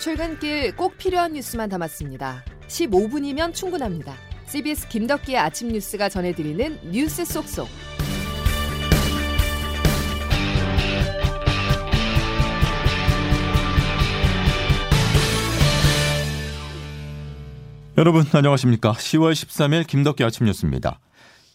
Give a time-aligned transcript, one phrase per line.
[0.00, 2.42] 출근길 꼭 필요한 뉴스만 담았습니다.
[2.68, 4.14] 15분이면 충분합니다.
[4.46, 7.68] CBS 김덕기의 아침 뉴스가 전해드리는 뉴스 속속.
[17.98, 18.92] 여러분 안녕하십니까?
[18.92, 21.00] 10월 13일 김덕기 아침 뉴스입니다.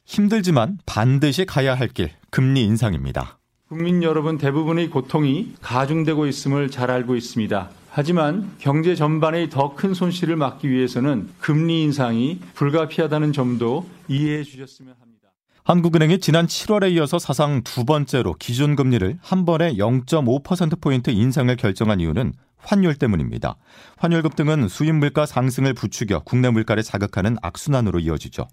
[0.05, 3.39] 힘들지만 반드시 가야 할 길 금리 인상입니다.
[3.67, 7.69] 국민 여러분 대부분의 고통이 가중되고 있음을 잘 알고 있습니다.
[7.89, 15.29] 하지만 경제 전반의 더 큰 손실을 막기 위해서는 금리 인상이 불가피하다는 점도 이해해 주셨으면 합니다.
[15.63, 22.33] 한국은행이 지난 7월에 이어서 사상 두 번째로 기준금리를 한 번에 0.5%포인트 인상을 결정한 이유는
[22.65, 23.55] 환율 때문입니다.
[23.97, 28.47] 환율 급등은 수입 물가 상승을 부추겨 국내 물가를 자극하는 악순환으로 이어지죠.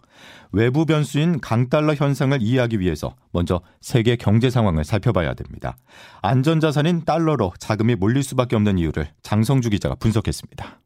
[0.52, 5.76] 외부 변수인 강달러 현상을 이해하기 위해서 먼저 세계 경제 상황을 살펴봐야 됩니다.
[6.20, 10.80] 안전자산인 달러로 자금이 몰릴 수밖에 없는 이유를 장성주 기자가 분석했습니다.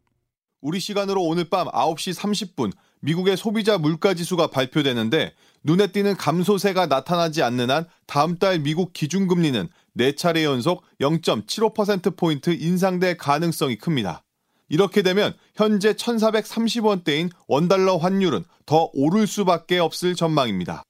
[0.63, 7.43] 우리 시간으로 오늘 밤 9시 30분 미국의 소비자 물가 지수가 발표되는데 눈에 띄는 감소세가 나타나지
[7.43, 14.23] 않는 한 다음 달 미국 기준금리는 4차례 연속 0.75%포인트 인상될 가능성이 큽니다.
[14.69, 20.83] 이렇게 되면 현재 1430원대인 원달러 환율은 더 오를 수밖에 없을 전망입니다.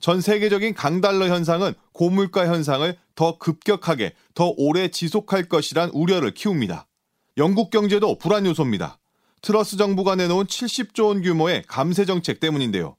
[0.00, 6.86] 전 세계적인 강달러 현상은 고물가 현상을 더 급격하게 더 오래 지속할 것이란 우려를 키웁니다.
[7.38, 8.98] 영국 경제도 불안 요소입니다.
[9.40, 12.96] 트러스 정부가 내놓은 70조 원 규모의 감세 정책 때문인데요.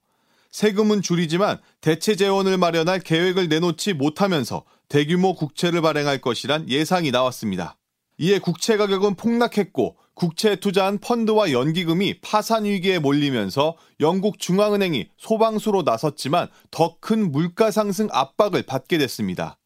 [0.51, 7.77] 세금은 줄이지만 대체 재원을 마련할 계획을 내놓지 못하면서 대규모 국채를 발행할 것이란 예상이 나왔습니다.
[8.19, 16.47] 이에 국채 가격은 폭락했고 국채에 투자한 펀드와 연기금이 파산 위기에 몰리면서 영국 중앙은행이 소방수로 나섰지만
[16.71, 19.59] 더 큰 물가 상승 압박을 받게 됐습니다.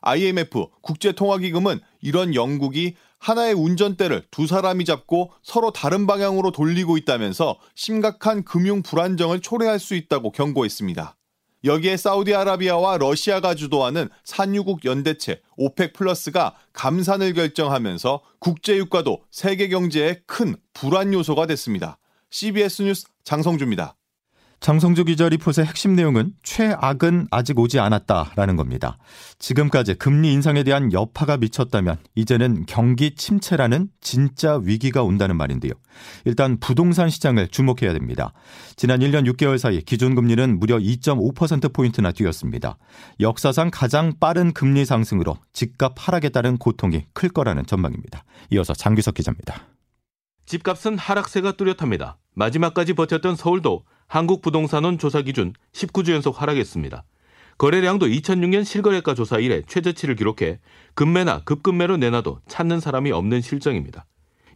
[0.00, 8.44] IMF 국제통화기금은 이런 영국이 하나의 운전대를 두 사람이 잡고 서로 다른 방향으로 돌리고 있다면서 심각한
[8.44, 11.18] 금융 불안정을 초래할 수 있다고 경고했습니다.
[11.64, 21.12] 여기에 사우디아라비아와 러시아가 주도하는 산유국 연대체 오펙 플러스가 감산을 결정하면서 국제유가도 세계 경제의 큰 불안
[21.12, 21.98] 요소가 됐습니다.
[22.30, 23.99] CBS 뉴스 장성주입니다.
[24.60, 28.98] 장성주 기자 리포트의 핵심 내용은 최악은 아직 오지 않았다라는 겁니다.
[29.38, 35.72] 지금까지 금리 인상에 대한 여파가 미쳤다면 이제는 경기 침체라는 진짜 위기가 온다는 말인데요.
[36.26, 38.34] 일단 부동산 시장을 주목해야 됩니다.
[38.76, 42.76] 지난 1년 6개월 사이 기준금리는 무려 2.5%포인트나 뛰었습니다.
[43.18, 48.24] 역사상 가장 빠른 금리 상승으로 집값 하락에 따른 고통이 클 거라는 전망입니다.
[48.50, 49.68] 이어서 장규석 기자입니다.
[50.44, 52.18] 집값은 하락세가 뚜렷합니다.
[52.34, 57.04] 마지막까지 버텼던 서울도 한국 부동산원 조사 기준 19주 연속 하락했습니다.
[57.58, 60.58] 거래량도 2006년 실거래가 조사 이래 최저치를 기록해
[60.94, 64.06] 급매나 급급매로 내놔도 찾는 사람이 없는 실정입니다.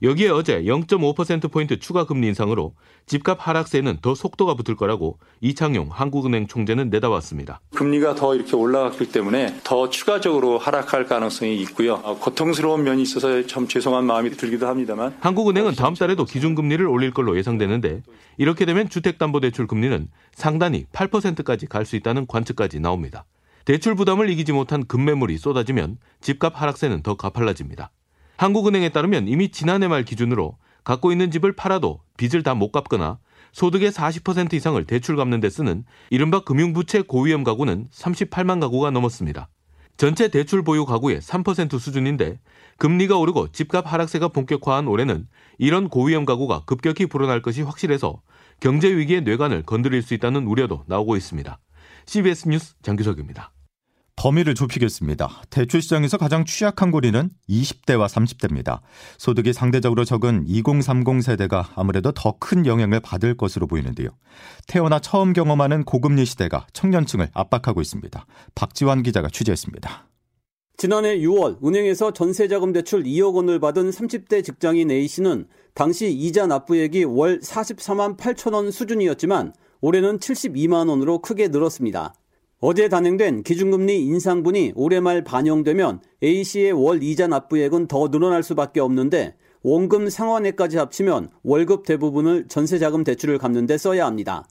[0.04, 2.74] 여기에 어제 0.5%포인트 추가 금리 인상으로
[3.06, 7.62] 집값 하락세는 더 속도가 붙을 거라고 이창용 한국은행 총재는 내다봤습니다.
[7.74, 11.94] 금리가 더 이렇게 올라갔기 때문에 더 추가적으로 하락할 가능성이 있고요.
[11.94, 15.16] 어, 고통스러운 면이 있어서 참 죄송한 마음이 들기도 합니다만.
[15.20, 18.02] 한국은행은 다음 달에도 기준금리를 올릴 걸로 예상되는데
[18.36, 23.24] 이렇게 되면 주택담보대출 금리는 상단이 8%까지 갈 수 있다는 관측까지 나옵니다.
[23.64, 27.90] 대출 부담을 이기지 못한 급매물이 쏟아지면 집값 하락세는 더 가팔라집니다.
[28.36, 33.18] 한국은행에 따르면 이미 지난해 말 기준으로 갖고 있는 집을 팔아도 빚을 다 못 갚거나
[33.52, 39.48] 소득의 40% 이상을 대출 갚는 데 쓰는 이른바 금융부채 고위험 가구는 38만 가구가 넘었습니다.
[39.96, 42.40] 전체 대출 보유 가구의 3% 수준인데
[42.78, 45.28] 금리가 오르고 집값 하락세가 본격화한 올해는
[45.58, 48.20] 이런 고위험 가구가 급격히 불어날 것이 확실해서
[48.58, 51.60] 경제 위기의 뇌관을 건드릴 수 있다는 우려도 나오고 있습니다.
[52.06, 53.52] CBS 뉴스 장규석입니다.
[54.16, 55.42] 범위를 좁히겠습니다.
[55.50, 58.80] 대출 시장에서 가장 취약한 고리는 20대와 30대입니다.
[59.18, 64.08] 소득이 상대적으로 적은 2030 세대가 아무래도 더 큰 영향을 받을 것으로 보이는데요.
[64.66, 68.26] 태어나 처음 경험하는 고금리 시대가 청년층을 압박하고 있습니다.
[68.54, 70.08] 박지환 기자가 취재했습니다.
[70.76, 77.40] 지난해 6월 은행에서 전세자금 대출 2억 원을 받은 30대 직장인 A씨는 당시 이자 납부액이 월
[77.40, 82.14] 44만 8천 원 수준이었지만 올해는 72만 원으로 크게 늘었습니다.
[82.60, 89.36] 어제 단행된 기준금리 인상분이 올해 말 반영되면 A씨의 월 이자 납부액은 더 늘어날 수밖에 없는데
[89.62, 94.46] 원금 상환액까지 합치면 월급 대부분을 전세자금 대출을 갚는 데 써야 합니다.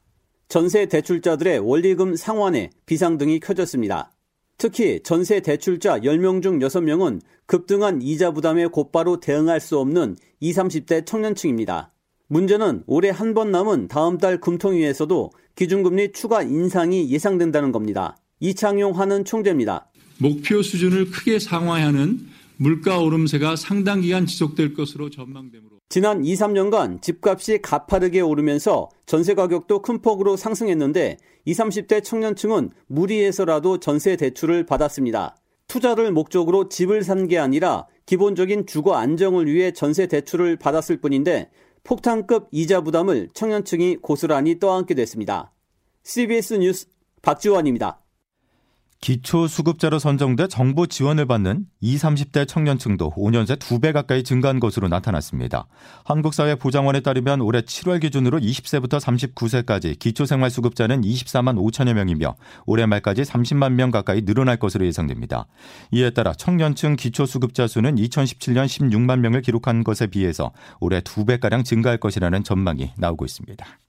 [0.49, 4.11] 전세 대출자들의 원리금 상환에 비상등이 켜졌습니다.
[4.57, 11.05] 특히 전세 대출자 10명 중 6명은 급등한 이자 부담에 곧바로 대응할 수 없는 20, 30대
[11.05, 11.92] 청년층입니다.
[12.27, 18.17] 문제는 올해 한 번 남은 다음 달 금통위에서도 기준금리 추가 인상이 예상된다는 겁니다.
[18.39, 19.89] 이창용 하는 총재입니다.
[20.19, 22.19] 목표 수준을 크게 상회하는
[22.57, 29.81] 물가 오름세가 상당 기간 지속될 것으로 전망되므로 지난 2, 3년간 집값이 가파르게 오르면서 전세 가격도
[29.81, 35.35] 큰 폭으로 상승했는데 20, 30대 청년층은 무리해서라도 전세 대출을 받았습니다.
[35.67, 41.49] 투자를 목적으로 집을 산 게 아니라 기본적인 주거 안정을 위해 전세 대출을 받았을 뿐인데
[41.83, 45.51] 폭탄급 이자 부담을 청년층이 고스란히 떠안게 됐습니다.
[46.03, 46.87] CBS 뉴스
[47.21, 48.02] 박지원입니다.
[49.03, 55.67] 기초수급자로 선정돼 정부 지원을 받는 20, 30대 청년층도 5년 새 2배 가까이 증가한 것으로 나타났습니다.
[56.05, 62.35] 한국사회보장원에 따르면 올해 7월 기준으로 20세부터 39세까지 기초생활수급자는 24만 5천여 명이며
[62.65, 65.47] 올해 말까지 30만 명 가까이 늘어날 것으로 예상됩니다.
[65.91, 72.41] 이에 따라 청년층 기초수급자 수는 2017년 16만 명을 기록한 것에 비해서 올해 2배가량 증가할 것이라는
[72.45, 73.82] 전망이 나오고 있습니다.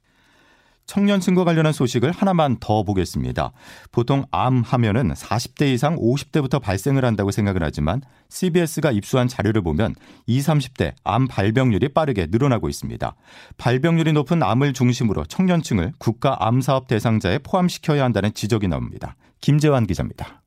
[0.87, 3.53] 청년층과 관련한 소식을 하나만 더 보겠습니다.
[3.91, 9.95] 보통 암 하면은 40대 이상 50대부터 발생을 한다고 생각을 하지만 CBS가 입수한 자료를 보면
[10.27, 13.15] 20, 30대 암 발병률이 빠르게 늘어나고 있습니다.
[13.57, 19.17] 발병률이 높은 암을 중심으로 청년층을 국가 암 사업 대상자에 포함시켜야 한다는 지적이 나옵니다.
[19.41, 20.43] 김재환 기자입니다.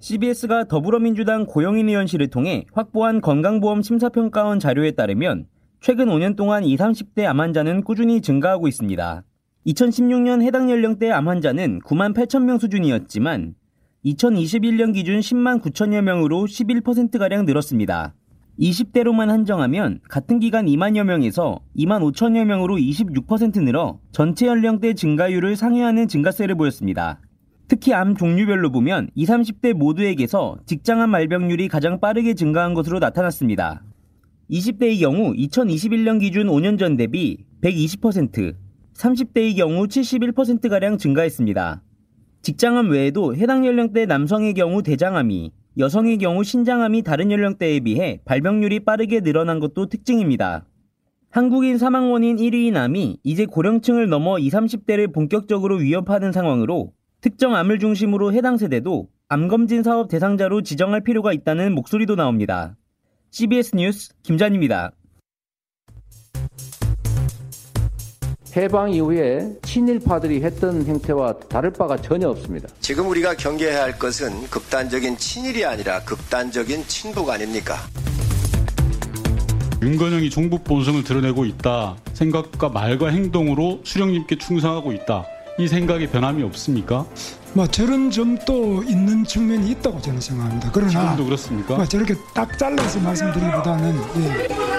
[0.00, 5.46] CBS가 더불어민주당 고영인 의원실을 통해 확보한 건강보험 심사평가원 자료에 따르면
[5.80, 9.24] 최근 5년 동안 20, 30대 암 환자는 꾸준히 증가하고 있습니다.
[9.68, 13.54] 2016년 해당 연령대 암 환자는 9만 8천 명 수준이었지만
[14.06, 18.14] 2021년 기준 10만 9천여 명으로 11%가량 늘었습니다.
[18.58, 26.08] 20대로만 한정하면 같은 기간 2만여 명에서 2만 5천여 명으로 26% 늘어 전체 연령대 증가율을 상회하는
[26.08, 27.20] 증가세를 보였습니다.
[27.68, 33.82] 특히 암 종류별로 보면 20, 30대 모두에게서 직장암 발병률이 가장 빠르게 증가한 것으로 나타났습니다.
[34.50, 38.67] 20대의 경우 2021년 기준 5년 전 대비 120%,
[38.98, 41.82] 30대의 경우 71%가량 증가했습니다.
[42.42, 49.20] 직장암 외에도 해당 연령대 남성의 경우 대장암이, 여성의 경우 신장암이 다른 연령대에 비해 발병률이 빠르게
[49.20, 50.66] 늘어난 것도 특징입니다.
[51.30, 57.78] 한국인 사망 원인 1위인 암이 이제 고령층을 넘어 20, 30대를 본격적으로 위협하는 상황으로 특정 암을
[57.78, 62.76] 중심으로 해당 세대도 암검진 사업 대상자로 지정할 필요가 있다는 목소리도 나옵니다.
[63.30, 64.92] CBS 뉴스 김잔입니다.
[68.58, 72.68] 해방 이후에 친일파들이 했던 행태와 다를 바가 전혀 없습니다.
[72.80, 77.76] 지금 우리가 경계해야 할 것은 극단적인 친일이 아니라 극단적인 친북 아닙니까?
[79.80, 81.96] 윤건영이 종북 본성을 드러내고 있다.
[82.14, 85.24] 생각과 말과 행동으로 수령님께 충성하고 있다.
[85.60, 87.06] 이 생각에 변함이 없습니까?
[87.52, 90.70] 뭐 저런 점도 있는 측면이 있다고 저는 생각합니다.
[90.72, 91.76] 그러나 지금도 그렇습니까?
[91.76, 94.77] 뭐 저렇게 딱 잘라서 말씀드리기보다는 예.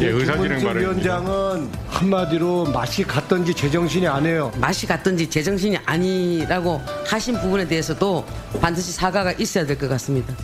[0.00, 4.50] 예, 의사진행 위원장은 한마디로 맛이 갔던지 제정신이 아니에요.
[4.58, 8.24] 맛이 갔던지 제정신이 아니라고 하신 부분에 대해서도
[8.62, 10.34] 반드시 사과가 있어야 될 것 같습니다.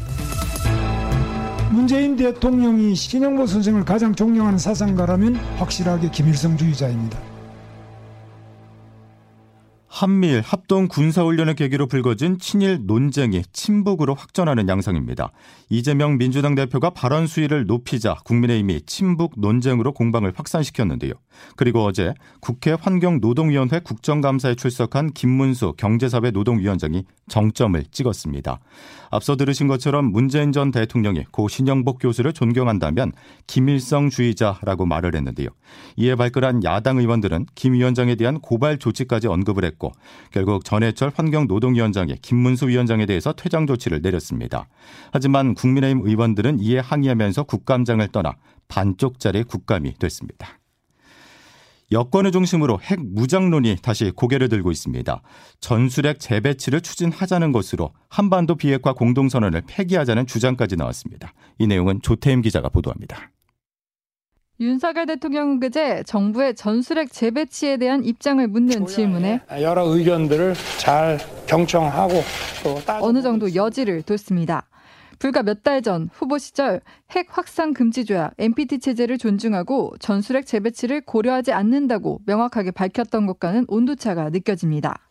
[1.71, 7.19] 문재인 대통령이 신영보 선생을 가장 존경하는 사상가라면 확실하게 김일성주의자입니다.
[9.99, 15.31] 한미일 합동 군사훈련을 계기로 불거진 친일 논쟁이 친북으로 확전하는 양상입니다.
[15.71, 21.15] 이재명 민주당 대표가 발언 수위를 높이자 국민의힘이 친북 논쟁으로 공방을 확산시켰는데요.
[21.57, 28.59] 그리고 어제 국회 환경노동위원회 국정감사에 출석한 김문수 경제사회 노동위원장이 정점을 찍었습니다.
[29.11, 33.13] 앞서 들으신 것처럼 문재인 전 대통령이 고 신영복 교수를 존경한다면
[33.47, 35.49] 김일성 주의자라고 말을 했는데요.
[35.97, 39.93] 이에 발끈한 야당 의원들은 김 위원장에 대한 고발 조치까지 언급을 했고
[40.31, 44.69] 결국 전해철 환경노동위원장이 김문수 위원장에 대해서 퇴장 조치를 내렸습니다.
[45.13, 48.37] 하지만 국민의힘 의원들은 이에 항의하면서 국감장을 떠나
[48.69, 50.59] 반쪽짜리 국감이 됐습니다.
[51.93, 55.23] 여권을 중심으로 핵 무장론이 다시 고개를 들고 있습니다.
[55.61, 61.33] 전술핵 재배치를 추진하자는 것으로 한반도 비핵화 공동선언을 폐기하자는 주장까지 나왔습니다.
[61.59, 63.31] 이 내용은 조태임 기자가 보도합니다.
[64.59, 72.15] 윤석열 대통령은 그제 정부의 전술핵 재배치에 대한 입장을 묻는 질문에 여러 의견들을 잘 경청하고
[72.65, 74.67] 또 어느 정도 여지를 뒀습니다.
[75.19, 76.81] 불과 몇 달 전 후보 시절
[77.11, 84.31] 핵 확산 금지 조약 NPT 체제를 존중하고 전술핵 재배치를 고려하지 않는다고 명확하게 밝혔던 것과는 온도차가
[84.31, 85.06] 느껴집니다.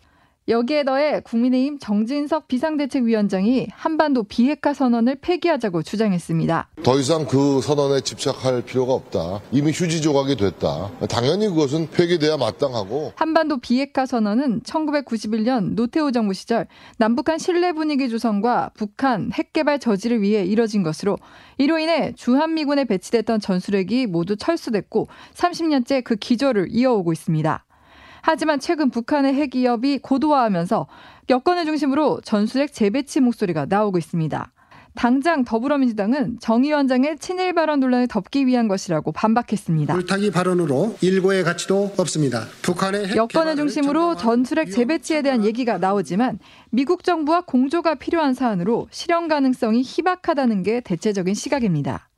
[0.47, 6.69] 여기에 더해 국민의힘 정진석 비상대책위원장이 한반도 비핵화 선언을 폐기하자고 주장했습니다.
[6.83, 9.41] 더 이상 그 선언에 집착할 필요가 없다.
[9.51, 10.91] 이미 휴지 조각이 됐다.
[11.09, 13.13] 당연히 그것은 폐기돼야 마땅하고.
[13.15, 20.21] 한반도 비핵화 선언은 1991년 노태우 정부 시절 남북한 신뢰 분위기 조성과 북한 핵 개발 저지를
[20.21, 21.17] 위해 이뤄진 것으로
[21.57, 27.65] 이로 인해 주한미군에 배치됐던 전술핵이 모두 철수됐고 30년째 그 기조를 이어오고 있습니다.
[28.27, 30.87] 하지만 최근 북한의 핵기업이 고도화하면서
[31.29, 34.51] 여권을 중심으로 전술핵 재배치 목소리가 나오고 있습니다.
[34.95, 39.93] 당장 더불어민주당은 정 위원장의 친일 발언 논란을 덮기 위한 것이라고 반박했습니다.
[39.93, 42.47] 물타기 발언으로 일고의 가치도 없습니다.
[42.63, 46.39] 북한의 여권을 중심으로 전술핵 재배치에 대한 얘기가 나오지만
[46.71, 52.09] 미국 정부와 공조가 필요한 사안으로 실현 가능성이 희박하다는 게 대체적인 시각입니다.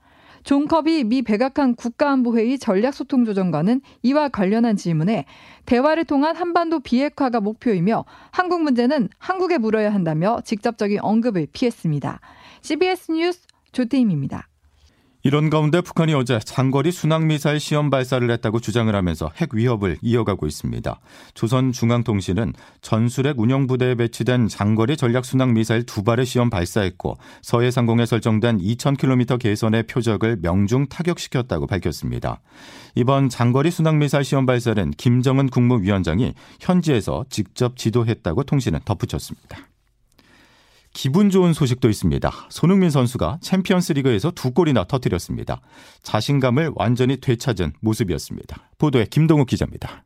[0.47, 5.25] 존 커비 미 백악관 국가안보회의 전략소통조정관은 이와 관련한 질문에
[5.65, 12.21] 대화를 통한 한반도 비핵화가 목표이며 한국 문제는 한국에 물어야 한다며 직접적인 언급을 피했습니다.
[12.61, 14.47] CBS 뉴스 조태임입니다.
[15.23, 20.99] 이런 가운데 북한이 어제 장거리 순항미사일 시험 발사를 했다고 주장을 하면서 핵 위협을 이어가고 있습니다.
[21.33, 29.39] 조선중앙통신은 전술핵 운영부대에 배치된 장거리 전략 순항미사일 두 발의 시험 발사했고 서해 상공에 설정된 2,000km
[29.39, 32.39] 계선의 표적을 명중 타격시켰다고 밝혔습니다.
[32.95, 39.57] 이번 장거리 순항미사일 시험 발사는 김정은 국무위원장이 현지에서 직접 지도했다고 통신은 덧붙였습니다.
[40.97, 42.31] 기분 좋은 소식도 있습니다.
[42.49, 45.61] 손흥민 선수가 챔피언스 리그에서 두 골이나 터뜨렸습니다.
[46.01, 48.71] 자신감을 완전히 되찾은 모습이었습니다.
[48.79, 50.05] 보도에 김동욱 기자입니다.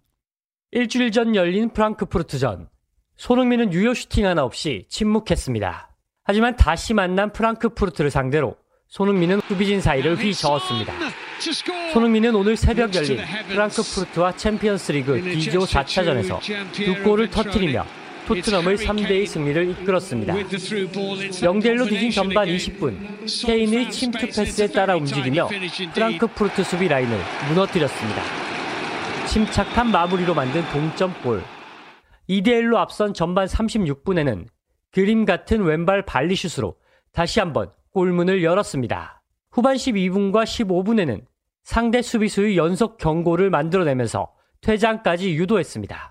[0.71, 2.67] 일주일 전 열린 프랑크푸르트전.
[3.15, 5.95] 손흥민은 유효 슈팅 하나 없이 침묵했습니다.
[6.25, 8.57] 하지만 다시 만난 프랑크푸르트를 상대로
[8.89, 10.93] 손흥민은 수비진 사이를 휘저었습니다.
[11.93, 13.17] 손흥민은 오늘 새벽 열린
[13.47, 16.41] 프랑크푸르트와 챔피언스 리그 D조 4차전에서
[16.73, 20.33] 두 골을 터뜨리며 토트넘을 3대2 승리를 이끌었습니다.
[20.33, 25.49] 0대1로 뒤진 전반 20분 케인의 침투 패스에 따라 움직이며
[25.93, 27.17] 프랑크푸르트 수비 라인을
[27.49, 28.21] 무너뜨렸습니다.
[29.27, 31.43] 침착한 마무리로 만든 동점골.
[32.29, 34.45] 2대1로 앞선 전반 36분에는
[34.91, 36.75] 그림 같은 왼발 발리슛으로
[37.11, 39.21] 다시 한번 골문을 열었습니다.
[39.51, 41.25] 후반 12분과 15분에는
[41.63, 46.10] 상대 수비수의 연속 경고를 만들어내면서 퇴장까지 유도했습니다.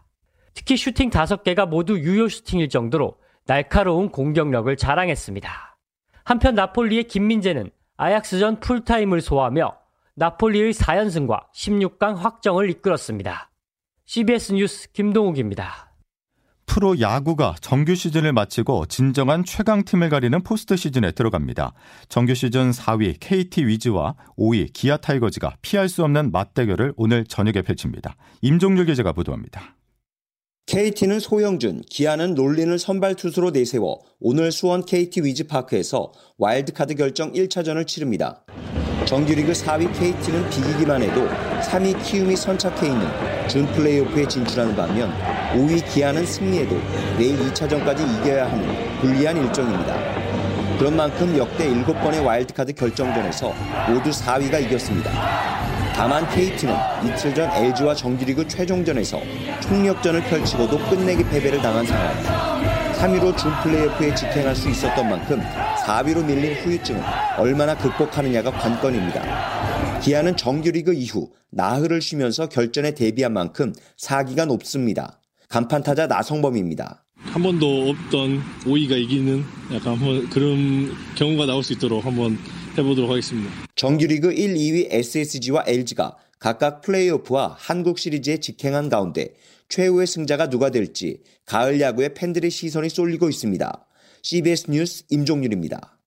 [0.54, 3.16] 특히 슈팅 5개가 모두 유효 슈팅일 정도로
[3.47, 5.78] 날카로운 공격력을 자랑했습니다.
[6.25, 9.76] 한편 나폴리의 김민재는 아약스전 풀타임을 소화하며
[10.14, 13.50] 나폴리의 4연승과 16강 확정을 이끌었습니다.
[14.07, 15.90] CBS 뉴스 김동욱입니다.
[16.66, 21.73] 프로 야구가 정규 시즌을 마치고 진정한 최강팀을 가리는 포스트 시즌에 들어갑니다.
[22.09, 28.14] 정규 시즌 4위 KT 위즈와 5위 기아 타이거즈가 피할 수 없는 맞대결을 오늘 저녁에 펼칩니다.
[28.42, 29.75] 임종률 기자가 보도합니다.
[30.70, 38.44] KT는 소형준, 기아는 놀린을 선발 투수로 내세워 오늘 수원 KT 위즈파크에서 와일드카드 결정 1차전을 치릅니다.
[39.04, 41.26] 정규리그 4위 KT는 비기기만 해도
[41.62, 45.10] 3위 키움이 선착해 있는 준 플레이오프에 진출하는 반면
[45.54, 46.76] 5위 기아는 승리해도
[47.18, 50.78] 내일 2차전까지 이겨야 하는 불리한 일정입니다.
[50.78, 53.52] 그런 만큼 역대 7번의 와일드카드 결정전에서
[53.92, 55.69] 모두 4위가 이겼습니다.
[55.94, 59.20] 다만 KT는 이틀 전 LG와 정규리그 최종전에서
[59.61, 62.80] 총력전을 펼치고도 끝내기 패배를 당한 상황.
[62.94, 65.40] 3위로 준 플레이오프에 직행할 수 있었던 만큼
[65.87, 67.02] 4위로 밀린 후유증을
[67.38, 70.00] 얼마나 극복하느냐가 관건입니다.
[70.00, 75.20] 기아는 정규리그 이후 나흘을 쉬면서 결전에 대비한 만큼 사기가 높습니다.
[75.49, 77.04] 간판 타자 나성범입니다.
[77.23, 79.44] 한 번도 없던 5위가 이기는
[79.75, 82.38] 약간 한번 그런 경우가 나올 수 있도록 한번
[82.80, 83.50] 해보도록 하겠습니다.
[83.76, 89.34] 정규리그 1, 2위 SSG와 LG가 각각 플레이오프와 한국 시리즈에 직행한 가운데
[89.68, 93.87] 최후의 승자가 누가 될지 가을 야구에 팬들의 시선이 쏠리고 있습니다.
[94.22, 95.99] CBS 뉴스 임종률입니다.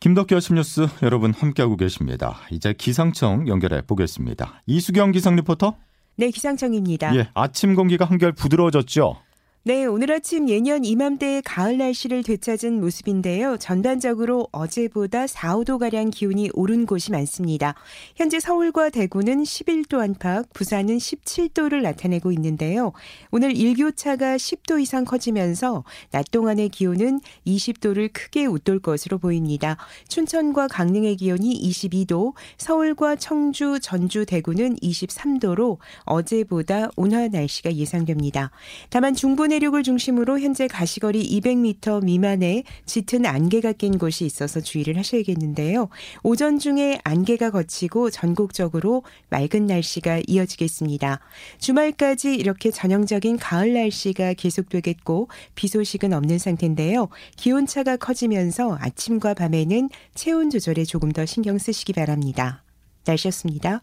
[0.00, 2.40] 김덕기 아침 뉴스 여러분 함께하고 계십니다.
[2.50, 4.62] 이제 기상청 연결해 보겠습니다.
[4.66, 5.76] 이수경 기상 리포터.
[6.16, 7.16] 네, 기상청입니다.
[7.16, 9.16] 예, 아침 공기가 한결 부드러워졌죠.
[9.64, 13.56] 네, 오늘 아침 예년 이맘때의 가을 날씨를 되찾은 모습인데요.
[13.58, 17.76] 전반적으로 어제보다 4, 5도가량 기온이 오른 곳이 많습니다.
[18.16, 22.90] 현재 서울과 대구는 11도 안팎, 부산은 17도를 나타내고 있는데요.
[23.30, 29.76] 오늘 일교차가 10도 이상 커지면서 낮 동안의 기온은 20도를 크게 웃돌 것으로 보입니다.
[30.08, 38.50] 춘천과 강릉의 기온이 22도, 서울과 청주, 전주, 대구는 23도로 어제보다 온화한 날씨가 예상됩니다.
[38.90, 45.88] 다만 중부 내륙을 중심으로 현재 가시거리 200m 미만의 짙은 안개가 낀 곳이 있어서 주의를 하셔야겠는데요.
[46.22, 51.20] 오전 중에 안개가 걷히고 전국적으로 맑은 날씨가 이어지겠습니다.
[51.58, 57.08] 주말까지 이렇게 전형적인 가을 날씨가 계속되겠고 비 소식은 없는 상태인데요.
[57.36, 62.62] 기온차가 커지면서 아침과 밤에는 체온 조절에 조금 더 신경 쓰시기 바랍니다.
[63.04, 63.82] 날씨였습니다.